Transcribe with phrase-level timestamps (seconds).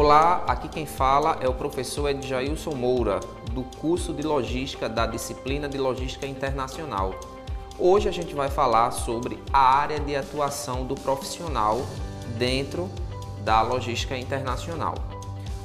[0.00, 3.18] Olá, aqui quem fala é o professor Edjailson Moura,
[3.50, 7.18] do curso de Logística da disciplina de Logística Internacional.
[7.76, 11.84] Hoje a gente vai falar sobre a área de atuação do profissional
[12.38, 12.88] dentro
[13.44, 14.94] da logística internacional.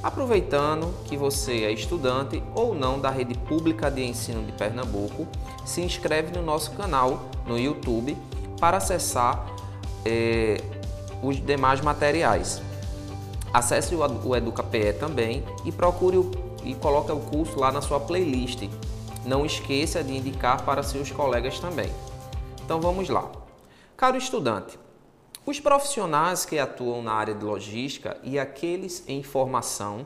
[0.02, 5.28] Aproveitando que você é estudante ou não da rede pública de ensino de Pernambuco,
[5.64, 8.16] se inscreve no nosso canal no YouTube
[8.58, 9.46] para acessar
[10.04, 10.60] eh,
[11.22, 12.60] os demais materiais.
[13.54, 16.28] Acesse o EducaPE também e procure o,
[16.64, 18.68] e coloque o curso lá na sua playlist.
[19.24, 21.88] Não esqueça de indicar para seus colegas também.
[22.64, 23.30] Então vamos lá.
[23.96, 24.76] Caro estudante,
[25.46, 30.04] os profissionais que atuam na área de logística e aqueles em formação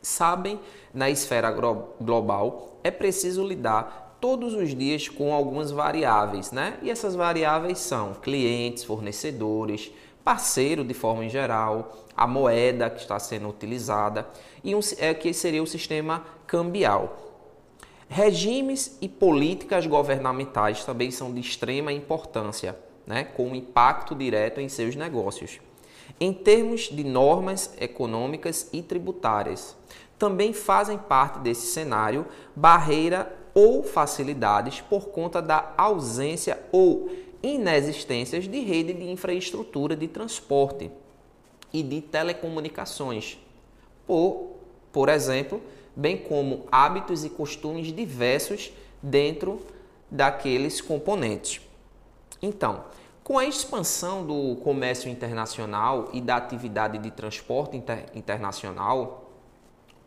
[0.00, 0.58] sabem
[0.94, 1.54] na esfera
[2.00, 6.78] global é preciso lidar todos os dias com algumas variáveis, né?
[6.80, 9.92] E essas variáveis são clientes, fornecedores,
[10.24, 14.26] parceiro de forma em geral, a moeda que está sendo utilizada
[14.62, 17.18] e um, é, que seria o sistema cambial.
[18.08, 24.96] Regimes e políticas governamentais também são de extrema importância, né, com impacto direto em seus
[24.96, 25.60] negócios.
[26.20, 29.76] Em termos de normas econômicas e tributárias,
[30.18, 37.10] também fazem parte desse cenário barreira ou facilidades por conta da ausência ou
[37.44, 40.90] inexistências de rede de infraestrutura de transporte
[41.72, 43.38] e de telecomunicações,
[44.06, 44.56] por,
[44.92, 45.60] por exemplo,
[45.94, 48.72] bem como hábitos e costumes diversos
[49.02, 49.60] dentro
[50.10, 51.60] daqueles componentes.
[52.40, 52.84] Então,
[53.22, 59.30] com a expansão do comércio internacional e da atividade de transporte inter internacional,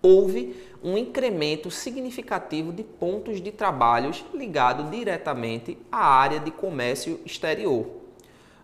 [0.02, 7.88] houve um incremento significativo de pontos de trabalhos ligados diretamente à área de comércio exterior.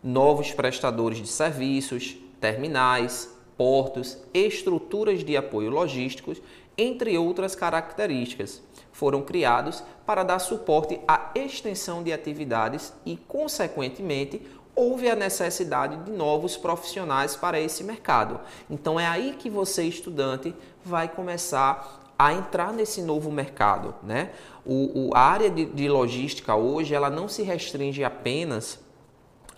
[0.04, 6.42] Novos prestadores de serviços, terminais, portos, estruturas de apoio logísticos,
[6.78, 8.62] entre outras características,
[8.92, 14.42] foram criados para dar suporte à extensão de atividades e, consequentemente,
[14.76, 18.40] houve a necessidade de novos profissionais para esse mercado.
[18.70, 20.54] Então é aí que você, estudante,
[20.84, 23.94] vai começar a entrar nesse novo mercado.
[24.04, 24.32] Né?
[24.66, 28.80] O, o a área de, de logística hoje ela não se restringe apenas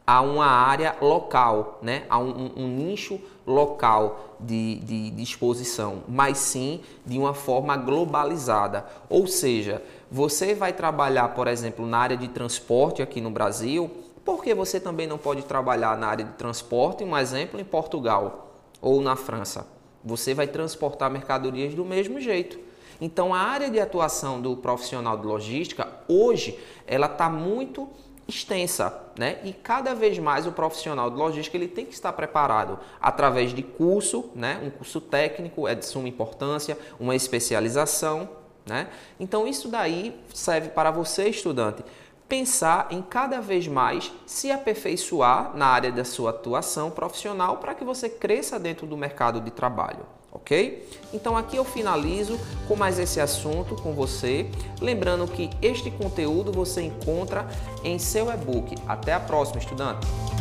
[0.07, 2.03] a uma área local, né?
[2.09, 8.85] a um, um nicho local de, de, de, exposição, mas sim de uma forma globalizada.
[9.09, 13.89] Ou seja, você vai trabalhar, por exemplo, na área de transporte aqui no Brasil,
[14.25, 18.99] porque você também não pode trabalhar na área de transporte, um exemplo, em Portugal ou
[18.99, 19.67] na França?
[20.03, 22.59] Você vai transportar mercadorias do mesmo jeito.
[22.99, 27.87] Então, a área de atuação do profissional de logística, hoje, ela está muito
[28.27, 29.39] extensa, né?
[29.43, 33.61] E cada vez mais o profissional de logística ele tem que estar preparado através de
[33.61, 34.59] curso, né?
[34.63, 38.27] Um curso técnico é de suma importância, uma especialização,
[38.65, 38.87] né?
[39.19, 41.83] Então isso daí serve para você estudante
[42.27, 47.83] pensar em cada vez mais se aperfeiçoar na área da sua atuação profissional para que
[47.83, 50.89] você cresça dentro do mercado de trabalho, ok?
[51.13, 54.49] Então aqui eu finalizo com mais esse assunto com você,
[54.81, 57.47] lembrando que este conteúdo você encontra
[57.83, 58.75] em seu e-book.
[58.87, 60.34] Até a próxima, estudante!